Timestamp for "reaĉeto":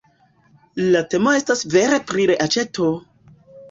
2.35-2.93